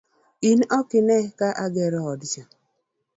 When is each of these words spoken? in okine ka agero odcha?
in 0.49 0.59
okine 0.79 1.17
ka 1.37 1.47
agero 1.65 1.99
odcha? 2.11 2.43